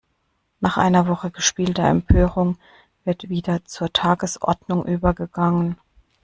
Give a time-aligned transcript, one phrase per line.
[0.61, 2.57] Nach einer Woche gespielter Empörung
[3.05, 5.77] wird wieder zur Tagesordnung übergegangen.